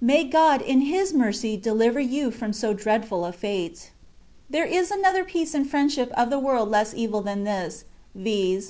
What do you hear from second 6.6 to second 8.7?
less evil than this, viz.